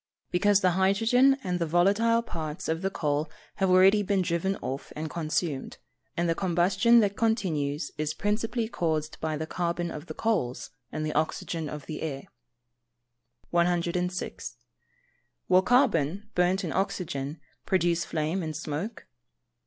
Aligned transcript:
_Because 0.31 0.61
the 0.61 0.71
hydrogen 0.71 1.37
and 1.43 1.59
the 1.59 1.67
volatile 1.67 2.23
parts 2.23 2.67
of 2.67 2.81
the 2.81 2.89
coal 2.89 3.29
have 3.57 3.69
already 3.69 4.01
been 4.01 4.23
driven 4.23 4.55
off 4.55 4.91
and 4.95 5.11
consumed, 5.11 5.77
and 6.17 6.27
the 6.27 6.33
combustion 6.33 7.01
that 7.01 7.15
continues 7.15 7.91
is 7.99 8.15
principally 8.15 8.67
caused 8.67 9.19
by 9.21 9.37
the 9.37 9.45
carbon 9.45 9.91
of 9.91 10.07
the 10.07 10.15
coals, 10.15 10.71
and 10.91 11.05
the 11.05 11.13
oxygen 11.13 11.69
of 11.69 11.85
the 11.85 12.01
air. 12.01 12.23
106. 13.51 14.57
_Will 15.47 15.63
carbon, 15.63 16.31
burnt 16.33 16.63
in 16.63 16.73
oxygen, 16.73 17.39
produce 17.67 18.03
flame 18.03 18.41
and 18.41 18.55
smoke? 18.55 19.05